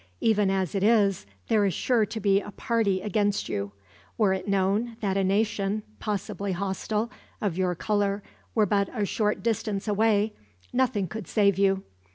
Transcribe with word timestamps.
Even 0.19 0.49
as 0.49 0.73
it 0.73 0.81
is, 0.81 1.27
there 1.47 1.63
is 1.63 1.75
sure 1.75 2.07
to 2.07 2.19
be 2.19 2.41
a 2.41 2.49
party 2.49 3.03
against 3.03 3.47
you. 3.47 3.71
Were 4.17 4.33
it 4.33 4.47
known 4.47 4.97
that 4.99 5.15
a 5.15 5.23
nation, 5.23 5.83
possibly 5.99 6.53
hostile, 6.53 7.11
of 7.39 7.55
your 7.55 7.75
color 7.75 8.23
were 8.55 8.65
but 8.65 8.89
a 8.99 9.05
short 9.05 9.43
distance 9.43 9.87
away, 9.87 10.33
nothing 10.73 11.07
could 11.07 11.27
save 11.27 11.59
you. 11.59 11.83